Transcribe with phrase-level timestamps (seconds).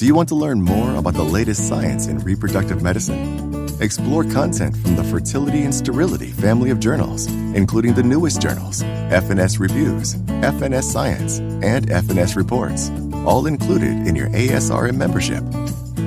[0.00, 3.68] Do you want to learn more about the latest science in reproductive medicine?
[3.82, 9.60] Explore content from the Fertility and Sterility family of journals, including the newest journals, FNS
[9.60, 12.88] Reviews, FNS Science, and FNS Reports,
[13.26, 15.44] all included in your ASRM membership.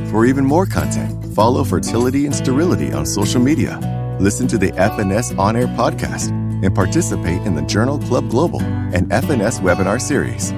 [0.10, 3.78] For even more content, follow Fertility and Sterility on social media,
[4.20, 6.30] listen to the FNS On Air podcast,
[6.66, 10.52] and participate in the Journal Club Global and FNS webinar series.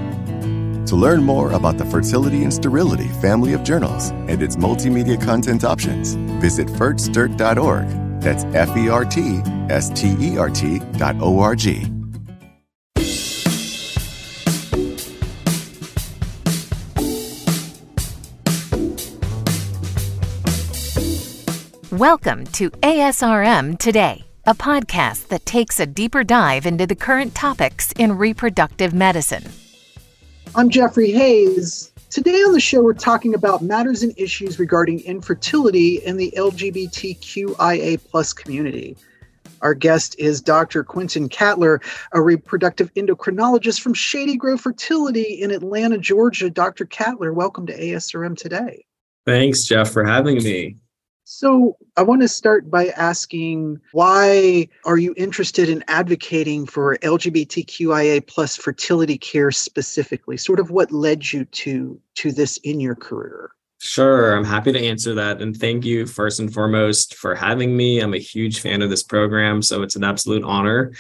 [0.86, 5.64] To learn more about the Fertility and Sterility family of journals and its multimedia content
[5.64, 8.22] options, visit fertstert.org.
[8.22, 11.92] That's F E R T S T E R T dot O R G.
[21.92, 27.92] Welcome to ASRM Today, a podcast that takes a deeper dive into the current topics
[27.94, 29.50] in reproductive medicine.
[30.54, 31.92] I'm Jeffrey Hayes.
[32.10, 38.00] Today on the show, we're talking about matters and issues regarding infertility in the LGBTQIA
[38.10, 38.96] plus community.
[39.62, 40.84] Our guest is Dr.
[40.84, 46.50] Quinton Katler, a reproductive endocrinologist from Shady Grove Fertility in Atlanta, Georgia.
[46.50, 46.86] Dr.
[46.86, 48.86] Katler, welcome to ASRM today.
[49.26, 50.78] Thanks, Jeff, for having me.
[51.28, 58.28] So, I want to start by asking why are you interested in advocating for LGBTQIA
[58.28, 60.38] plus fertility care specifically?
[60.38, 63.50] Sort of what led you to to this in your career?
[63.82, 65.42] Sure, I'm happy to answer that.
[65.42, 68.02] And thank you, first and foremost, for having me.
[68.02, 70.94] I'm a huge fan of this program, so it's an absolute honor.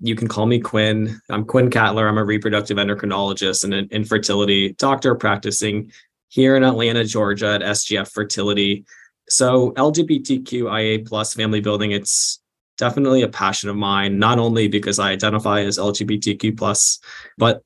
[0.00, 1.20] You can call me Quinn.
[1.30, 2.08] I'm Quinn Katler.
[2.08, 5.92] I'm a reproductive endocrinologist and an infertility doctor practicing
[6.26, 8.84] here in Atlanta, Georgia at SGF Fertility.
[9.28, 12.40] So LGBTQIA plus family building, it's
[12.78, 17.00] definitely a passion of mine, not only because I identify as LGBTQ plus,
[17.36, 17.62] but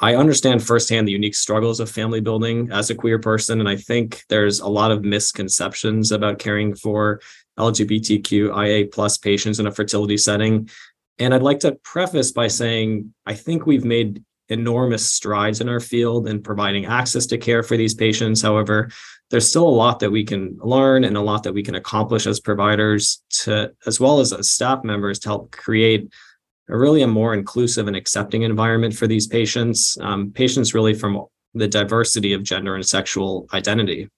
[0.00, 3.60] I understand firsthand the unique struggles of family building as a queer person.
[3.60, 7.20] And I think there's a lot of misconceptions about caring for
[7.58, 10.68] LGBTQIA plus patients in a fertility setting.
[11.18, 15.80] And I'd like to preface by saying I think we've made enormous strides in our
[15.80, 18.42] field in providing access to care for these patients.
[18.42, 18.90] However,
[19.34, 22.24] there's still a lot that we can learn and a lot that we can accomplish
[22.24, 26.08] as providers to as well as as staff members to help create
[26.68, 31.26] a really a more inclusive and accepting environment for these patients um, patients really from
[31.52, 34.08] the diversity of gender and sexual identity.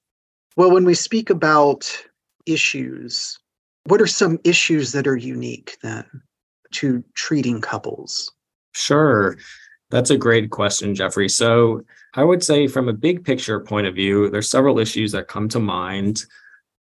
[0.54, 1.90] Well when we speak about
[2.44, 3.38] issues
[3.84, 6.04] what are some issues that are unique then
[6.72, 8.30] to treating couples?
[8.74, 9.38] Sure
[9.90, 11.28] that's a great question, Jeffrey.
[11.28, 11.82] So
[12.14, 15.48] I would say, from a big picture point of view, there's several issues that come
[15.50, 16.24] to mind.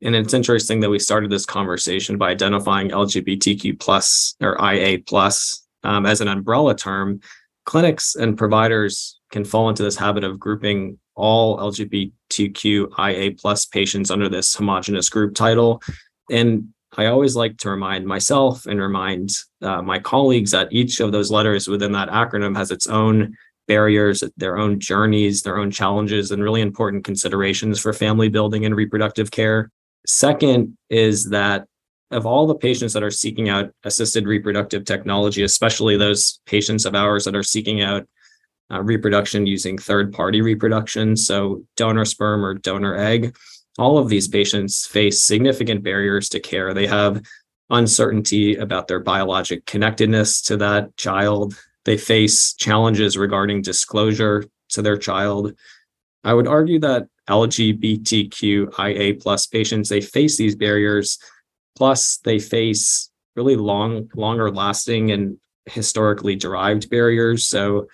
[0.02, 5.64] And it's interesting that we started this conversation by identifying LGBTQ plus or IA plus
[5.84, 7.20] um, as an umbrella term.
[7.64, 14.10] Clinics and providers can fall into this habit of grouping all LGBTQ IA plus patients
[14.10, 15.82] under this homogenous group title.
[16.30, 19.30] And I always like to remind myself and remind
[19.62, 23.34] uh, my colleagues that each of those letters within that acronym has its own
[23.66, 28.76] barriers, their own journeys, their own challenges, and really important considerations for family building and
[28.76, 29.70] reproductive care.
[30.06, 31.66] Second is that
[32.10, 36.94] of all the patients that are seeking out assisted reproductive technology, especially those patients of
[36.94, 38.06] ours that are seeking out
[38.70, 43.34] uh, reproduction using third party reproduction, so donor sperm or donor egg,
[43.78, 46.74] all of these patients face significant barriers to care.
[46.74, 47.22] They have
[47.70, 51.54] uncertainty about their biologic connectedness to that child.
[51.84, 55.54] They face challenges regarding disclosure to their child.
[56.22, 61.18] I would argue that LGBTQIA plus patients, they face these barriers,
[61.76, 67.46] plus they face really long, longer lasting and historically derived barriers.
[67.46, 67.86] So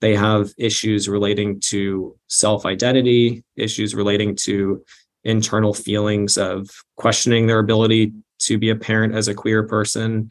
[0.00, 4.84] they have issues relating to self identity, issues relating to
[5.24, 10.30] internal feelings of questioning their ability to be a parent as a queer person.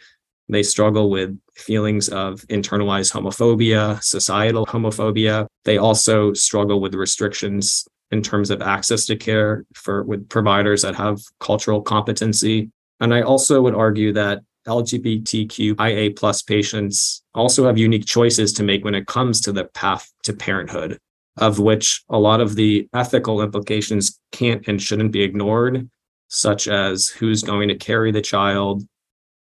[0.49, 5.47] They struggle with feelings of internalized homophobia, societal homophobia.
[5.65, 10.95] They also struggle with restrictions in terms of access to care for with providers that
[10.95, 12.69] have cultural competency.
[12.99, 18.85] And I also would argue that LGBTQIA plus patients also have unique choices to make
[18.85, 20.99] when it comes to the path to parenthood
[21.37, 25.89] of which a lot of the ethical implications can't and shouldn't be ignored,
[26.27, 28.83] such as who's going to carry the child,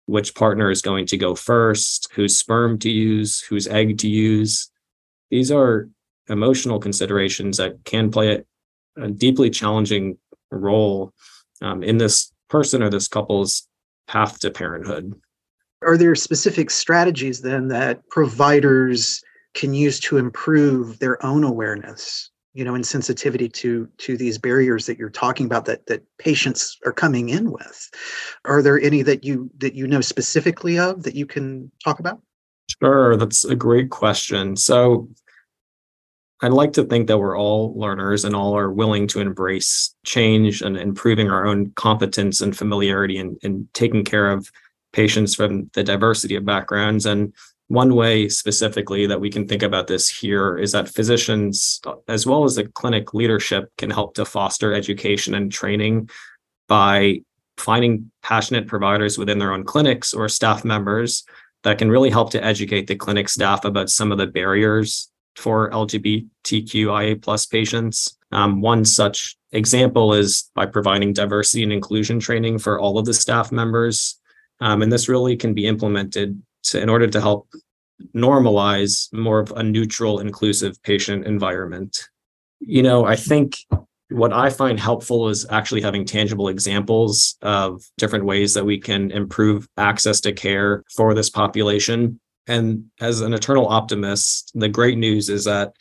[0.06, 4.70] which partner is going to go first, whose sperm to use, whose egg to use.
[5.30, 5.88] These are
[6.28, 10.18] emotional considerations that can play a, a deeply challenging
[10.50, 11.12] role
[11.62, 13.68] um, in this person or this couple's
[14.08, 15.14] path to parenthood.
[15.82, 19.22] Are there specific strategies then that providers
[19.56, 24.86] can use to improve their own awareness you know and sensitivity to to these barriers
[24.86, 27.90] that you're talking about that that patients are coming in with.
[28.46, 32.20] Are there any that you that you know specifically of that you can talk about?
[32.82, 34.56] Sure that's a great question.
[34.56, 35.08] So
[36.40, 40.62] I'd like to think that we're all learners and all are willing to embrace change
[40.62, 44.50] and improving our own competence and familiarity and, in taking care of
[44.92, 47.04] patients from the diversity of backgrounds.
[47.04, 47.34] And
[47.68, 52.44] one way specifically that we can think about this here is that physicians, as well
[52.44, 56.08] as the clinic leadership, can help to foster education and training
[56.68, 57.20] by
[57.56, 61.24] finding passionate providers within their own clinics or staff members
[61.64, 65.70] that can really help to educate the clinic staff about some of the barriers for
[65.70, 68.16] LGBTQIA plus patients.
[68.30, 73.14] Um, one such example is by providing diversity and inclusion training for all of the
[73.14, 74.20] staff members.
[74.60, 77.48] Um, and this really can be implemented to, in order to help
[78.14, 82.08] normalize more of a neutral, inclusive patient environment.
[82.60, 83.56] You know, I think
[84.10, 89.10] what I find helpful is actually having tangible examples of different ways that we can
[89.10, 92.20] improve access to care for this population.
[92.46, 95.72] And as an eternal optimist, the great news is that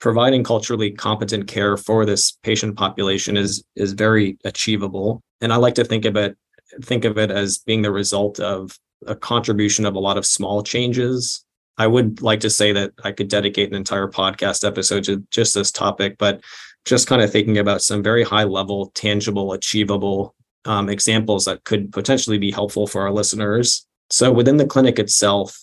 [0.00, 5.22] providing culturally competent care for this patient population is is very achievable.
[5.40, 6.36] And I like to think of it
[6.82, 10.62] think of it as being the result of a contribution of a lot of small
[10.62, 11.44] changes.
[11.76, 15.54] I would like to say that I could dedicate an entire podcast episode to just
[15.54, 16.40] this topic, but
[16.84, 20.34] just kind of thinking about some very high level, tangible, achievable
[20.66, 23.86] um, examples that could potentially be helpful for our listeners.
[24.10, 25.58] So within the clinic itself,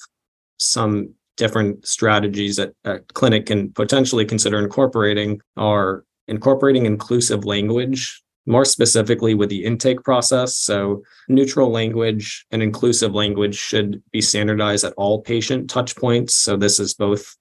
[0.58, 8.66] some different strategies that a clinic can potentially consider incorporating are incorporating inclusive language more
[8.66, 10.58] specifically with the intake process.
[10.58, 16.32] So, neutral language and inclusive language should be standardized at all patient touchpoints.
[16.32, 17.36] So, this is both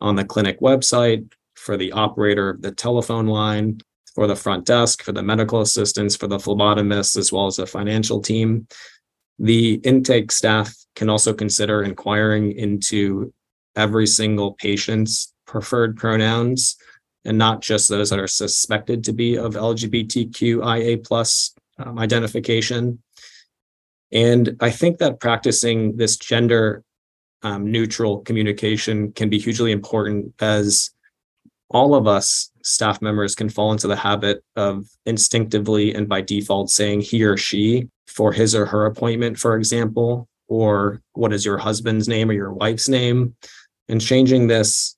[0.00, 1.30] on the clinic website,
[1.66, 3.80] for the operator of the telephone line,
[4.14, 7.66] for the front desk, for the medical assistants, for the phlebotomists, as well as the
[7.66, 8.68] financial team.
[9.38, 13.34] The intake staff can also consider inquiring into
[13.74, 16.76] every single patient's preferred pronouns
[17.26, 23.02] and not just those that are suspected to be of LGBTQIA plus um, identification.
[24.12, 26.84] And I think that practicing this gender
[27.42, 30.90] um, neutral communication can be hugely important as
[31.68, 36.70] all of us staff members can fall into the habit of instinctively and by default
[36.70, 41.58] saying he or she for his or her appointment, for example, or what is your
[41.58, 43.34] husband's name or your wife's name.
[43.88, 44.96] And changing this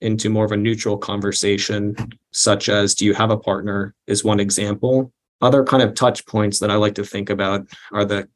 [0.00, 1.96] into more of a neutral conversation,
[2.32, 5.12] such as do you have a partner, is one example.
[5.40, 8.28] Other kind of touch points that I like to think about are the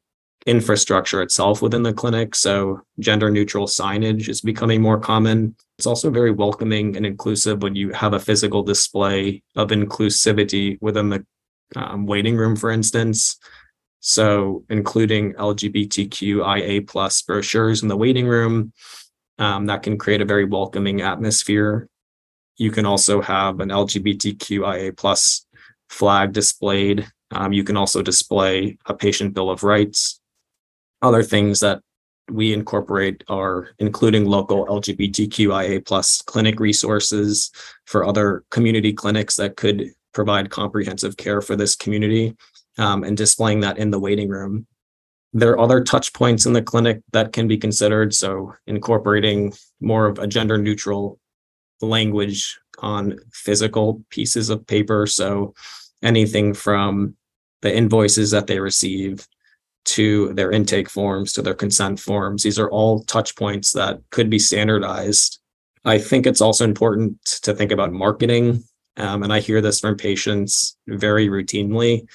[0.45, 2.35] infrastructure itself within the clinic.
[2.35, 5.55] So, gender neutral signage is becoming more common.
[5.77, 11.09] It's also very welcoming and inclusive when you have a physical display of inclusivity within
[11.09, 11.25] the
[11.75, 13.37] um, waiting room, for instance.
[13.99, 18.73] So, including LGBTQIA plus brochures in the waiting room,
[19.39, 21.87] um, that can create a very welcoming atmosphere.
[22.57, 25.45] You can also have an LGBTQIA plus
[25.89, 27.07] flag displayed.
[27.31, 30.19] Um, you can also display a patient bill of rights
[31.03, 31.81] other things that
[32.31, 37.51] we incorporate are including local LGBTQIA plus clinic resources
[37.85, 42.35] for other community clinics that could provide comprehensive care for this community
[42.77, 44.65] um, and displaying that in the waiting room.
[45.33, 48.13] There are other touch points in the clinic that can be considered.
[48.13, 51.19] So incorporating more of a gender neutral
[51.81, 55.07] language on physical pieces of paper.
[55.07, 55.53] So
[56.01, 57.15] anything from
[57.61, 59.27] the invoices that they receive
[59.85, 62.43] to their intake forms, to their consent forms.
[62.43, 65.39] These are all touch points that could be standardized.
[65.85, 68.63] I think it's also important to think about marketing.
[68.97, 72.07] Um, and I hear this from patients very routinely.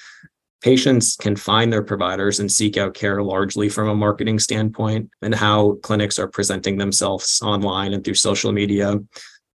[0.61, 5.33] Patients can find their providers and seek out care largely from a marketing standpoint and
[5.33, 8.97] how clinics are presenting themselves online and through social media.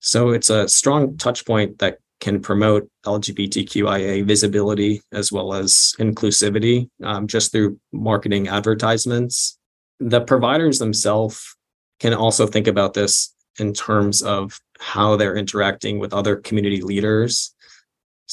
[0.01, 6.89] So it's a strong touch point that can promote LGBTQIA visibility as well as inclusivity
[7.03, 9.59] um, just through marketing advertisements.
[10.01, 11.55] The providers themselves
[12.01, 17.54] can also think about this in terms of how they're interacting with other community leaders.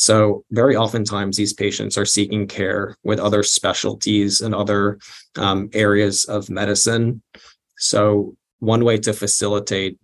[0.02, 4.98] So, very oftentimes, these patients are seeking care with other specialties and other
[5.36, 7.22] um, areas of medicine.
[7.78, 10.00] So, one way to facilitate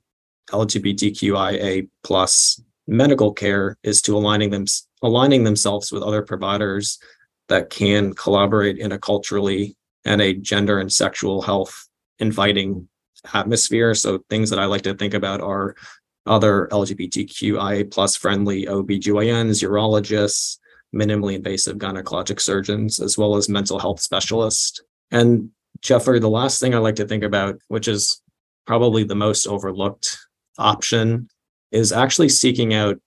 [0.52, 4.66] LGBTQIA plus medical care is to aligning them
[5.02, 7.00] aligning themselves with other providers
[7.48, 9.76] that can collaborate in a culturally
[10.06, 11.88] and a gender and sexual health
[12.20, 12.88] inviting
[13.34, 13.96] atmosphere.
[13.96, 15.76] So things that I like to think about are
[16.28, 20.58] other LGBTQIA plus friendly OBGYNs, urologists,
[20.96, 24.82] minimally invasive gynecologic surgeons, as well as mental health specialists.
[25.12, 25.50] And
[25.82, 28.22] Jeffrey, the last thing I like to think about, which is
[28.66, 30.18] probably the most overlooked
[30.58, 31.30] option,
[31.72, 32.98] is actually seeking out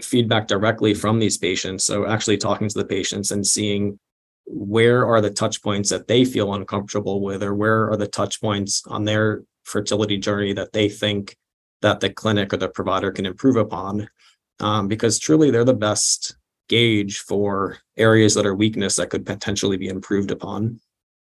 [0.00, 1.84] feedback directly from these patients.
[1.84, 3.98] So actually talking to the patients and seeing
[4.46, 8.40] where are the touch points that they feel uncomfortable with, or where are the touch
[8.40, 11.36] points on their fertility journey that they think
[11.82, 14.08] that the clinic or the provider can improve upon.
[14.60, 16.36] Um, because truly they're the best
[16.68, 20.80] gauge for areas that are weakness that could potentially be improved upon.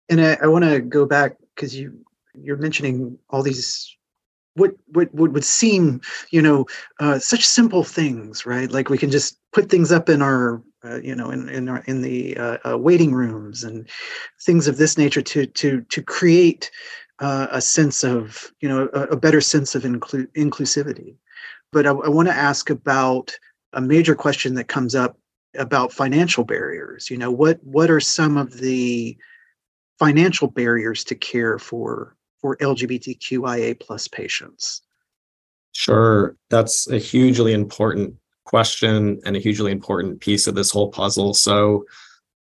[0.08, 2.04] And I, I want to go back because you
[2.34, 3.96] you're mentioning all these
[4.54, 6.66] what what what would seem you know
[6.98, 10.96] uh, such simple things right like we can just put things up in our uh,
[10.96, 13.88] you know in in our in the uh, uh waiting rooms and
[14.42, 16.70] things of this nature to to to create
[17.20, 21.16] uh, a sense of you know a, a better sense of inclu- inclusivity
[21.72, 23.32] but i, I want to ask about
[23.72, 25.16] a major question that comes up
[25.56, 29.16] about financial barriers you know what what are some of the
[29.98, 34.82] financial barriers to care for for LGBTQIA plus patients?
[35.72, 36.36] Sure.
[36.48, 41.34] That's a hugely important question and a hugely important piece of this whole puzzle.
[41.34, 41.84] So,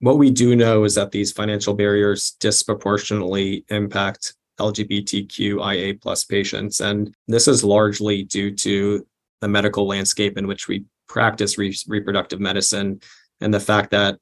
[0.00, 6.80] what we do know is that these financial barriers disproportionately impact LGBTQIA plus patients.
[6.80, 9.06] And this is largely due to
[9.40, 13.00] the medical landscape in which we practice re- reproductive medicine
[13.40, 14.18] and the fact that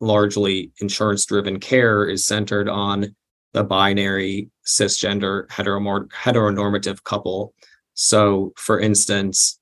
[0.00, 3.14] largely insurance driven care is centered on
[3.54, 7.54] the binary cisgender heteronormative couple.
[7.94, 9.58] So, for instance,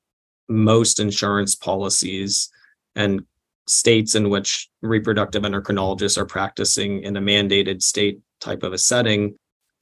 [0.49, 2.51] most insurance policies
[2.95, 3.23] and
[3.69, 9.37] states in which reproductive endocrinologists are practicing in a mandated state type of a setting,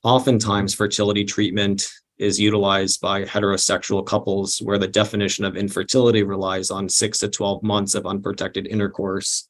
[0.04, 6.88] oftentimes fertility treatment is utilized by heterosexual couples where the definition of infertility relies on
[6.88, 9.48] six to 12 months of unprotected intercourse.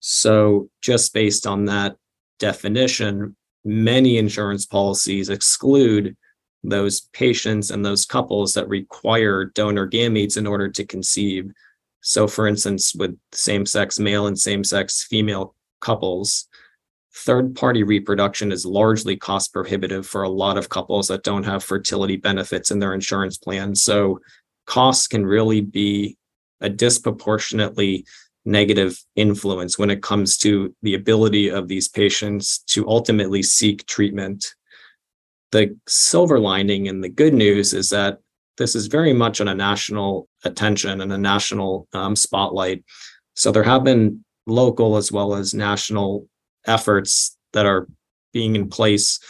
[0.00, 1.96] So, just based on that
[2.38, 6.16] definition, many insurance policies exclude
[6.64, 11.50] those patients and those couples that require donor gametes in order to conceive.
[12.00, 16.48] So, for instance, with same sex male and same sex female couples,
[17.14, 21.62] third party reproduction is largely cost prohibitive for a lot of couples that don't have
[21.62, 23.74] fertility benefits in their insurance plan.
[23.74, 24.20] So,
[24.66, 26.16] costs can really be
[26.60, 28.06] a disproportionately
[28.44, 34.54] negative influence when it comes to the ability of these patients to ultimately seek treatment.
[35.52, 38.18] The silver lining and the good news is that
[38.58, 42.84] this is very much on a national attention and a national um, spotlight.
[43.34, 46.28] So there have been local as well as national
[46.66, 47.88] efforts that are
[48.32, 49.20] being in place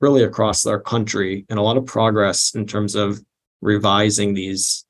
[0.00, 3.20] really across our country and a lot of progress in terms of
[3.60, 4.84] revising these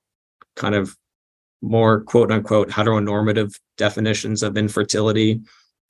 [0.56, 0.96] kind of
[1.62, 5.40] more quote unquote heteronormative definitions of infertility.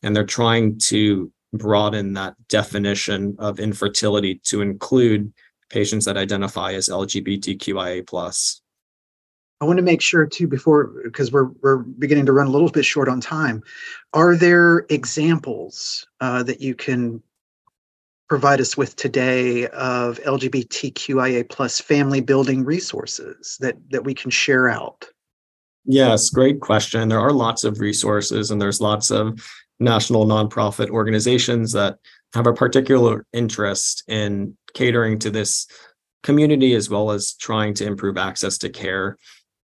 [0.03, 5.33] And they're trying to broaden that definition of infertility to include
[5.71, 8.64] patients that identify as LGBTQIA.
[9.61, 12.69] I want to make sure too before because we're we're beginning to run a little
[12.69, 13.63] bit short on time.
[14.13, 17.23] Are there examples uh, that you can
[18.29, 24.69] provide us with today of LGBTQIA plus family building resources that that we can share
[24.69, 25.07] out?
[25.87, 27.09] Yes, great question.
[27.09, 29.39] There are lots of resources and there's lots of
[29.79, 31.99] national nonprofit organizations that
[32.33, 35.67] have a particular interest in catering to this
[36.23, 39.17] community as well as trying to improve access to care.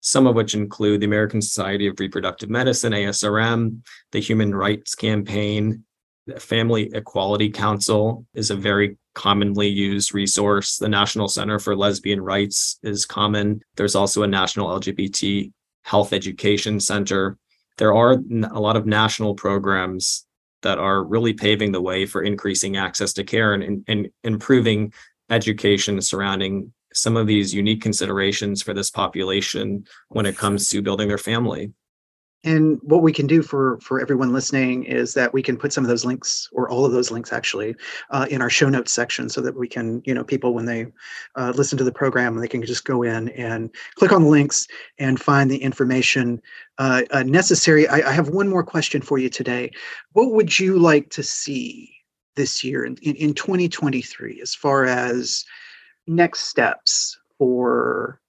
[0.01, 5.83] Some of which include the American Society of Reproductive Medicine, ASRM, the Human Rights Campaign,
[6.27, 10.77] the Family Equality Council is a very commonly used resource.
[10.77, 13.61] The National Center for Lesbian Rights is common.
[13.77, 15.51] There's also a National LGBT
[15.83, 17.37] health education center.
[17.77, 20.25] There are a lot of national programs
[20.63, 24.91] that are really paving the way for increasing access to care and, and improving
[25.29, 31.07] education surrounding some of these unique considerations for this population when it comes to building
[31.07, 31.71] their family.
[32.43, 35.83] And what we can do for for everyone listening is that we can put some
[35.83, 37.75] of those links, or all of those links actually,
[38.11, 40.85] uh, in our show notes section, so that we can, you know, people when they
[41.35, 44.67] uh, listen to the program, they can just go in and click on the links
[44.99, 46.39] and find the information
[46.77, 47.87] uh, uh necessary.
[47.87, 49.71] I, I have one more question for you today.
[50.13, 51.91] What would you like to see
[52.35, 55.43] this year in, in, in 2023 as far as
[56.07, 58.19] next steps for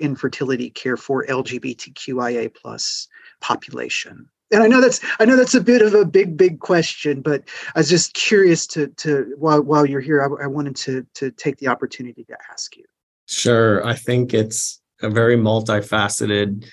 [0.00, 3.08] infertility care for LGBTQIA plus
[3.40, 4.28] population?
[4.50, 7.42] And I know that's I know that's a bit of a big big question, but
[7.74, 11.30] I was just curious to to while while you're here, I, I wanted to to
[11.30, 12.84] take the opportunity to ask you.
[13.26, 16.66] Sure, I think it's a very multifaceted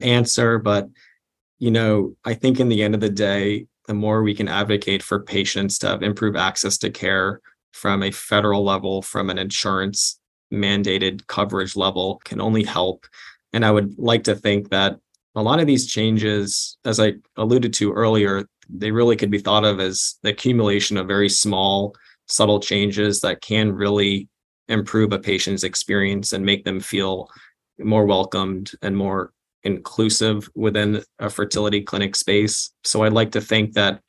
[0.00, 0.88] answer, but
[1.58, 5.02] you know, I think in the end of the day, the more we can advocate
[5.02, 7.40] for patients to have improved access to care
[7.76, 10.18] from a federal level, from an insurance
[10.52, 13.06] mandated coverage level, can only help.
[13.52, 14.96] And I would like to think that
[15.34, 19.64] a lot of these changes, as I alluded to earlier, they really could be thought
[19.64, 21.94] of as the accumulation of very small,
[22.26, 24.28] subtle changes that can really
[24.68, 27.28] improve a patient's experience and make them feel
[27.78, 32.72] more welcomed and more inclusive within a fertility clinic space.
[32.84, 34.00] So I'd like to think that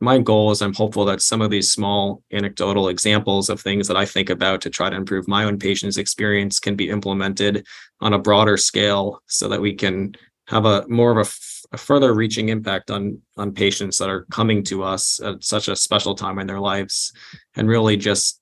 [0.00, 3.96] my goal is I'm hopeful that some of these small anecdotal examples of things that
[3.96, 7.66] I think about to try to improve my own patient's experience can be implemented
[8.00, 10.14] on a broader scale so that we can
[10.46, 14.24] have a more of a, f- a further reaching impact on on patients that are
[14.30, 17.12] coming to us at such a special time in their lives.
[17.56, 18.40] And really just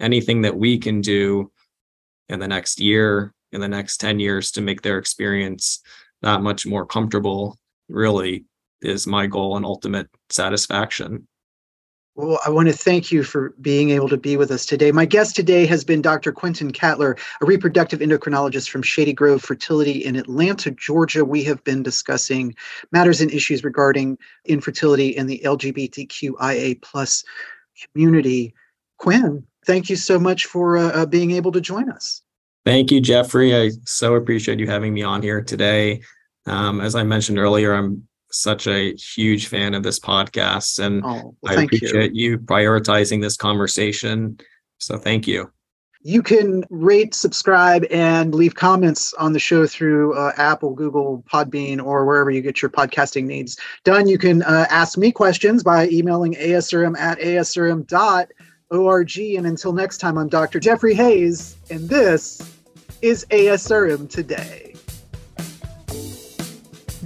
[0.00, 1.50] anything that we can do
[2.28, 5.80] in the next year in the next 10 years to make their experience
[6.22, 7.56] that much more comfortable
[7.88, 8.44] really
[8.82, 11.26] is my goal and ultimate satisfaction
[12.16, 14.90] well, I want to thank you for being able to be with us today.
[14.90, 16.32] My guest today has been Dr.
[16.32, 21.26] Quinton Katler, a reproductive endocrinologist from Shady Grove Fertility in Atlanta, Georgia.
[21.26, 22.54] We have been discussing
[22.90, 24.16] matters and issues regarding
[24.46, 27.22] infertility in the LGBTQIA plus
[27.92, 28.54] community.
[28.96, 32.22] Quinn, thank you so much for uh, uh, being able to join us.
[32.64, 33.54] Thank you, Jeffrey.
[33.54, 36.00] I so appreciate you having me on here today.
[36.46, 41.34] Um, as I mentioned earlier, I'm such a huge fan of this podcast and oh,
[41.42, 42.32] well, I appreciate you.
[42.32, 44.38] you prioritizing this conversation.
[44.78, 45.50] So thank you.
[46.02, 51.84] You can rate, subscribe, and leave comments on the show through uh, Apple, Google, Podbean,
[51.84, 54.06] or wherever you get your podcasting needs done.
[54.06, 58.28] You can uh, ask me questions by emailing asrm at asrm.org.
[59.18, 60.60] And until next time, I'm Dr.
[60.60, 62.40] Jeffrey Hayes, and this
[63.02, 64.65] is ASRM Today.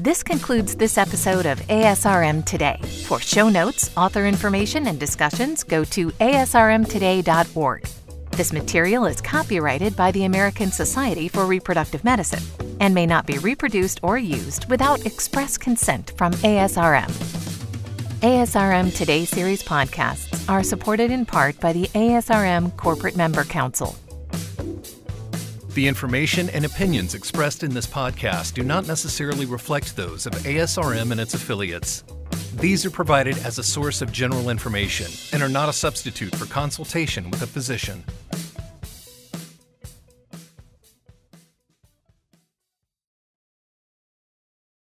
[0.02, 2.80] This concludes this episode of ASRM Today.
[3.07, 7.86] For show notes, author information, and discussions, go to asrmtoday.org.
[8.30, 12.43] This material is copyrighted by the American Society for Reproductive Medicine
[12.80, 17.10] and may not be reproduced or used without express consent from ASRM.
[18.23, 23.95] ASRM Today series podcasts are supported in part by the ASRM Corporate Member Council.
[25.75, 31.13] The information and opinions expressed in this podcast do not necessarily reflect those of ASRM
[31.13, 32.02] and its affiliates.
[32.56, 36.47] These are provided as a source of general information and are not a substitute for
[36.47, 38.02] consultation with a physician.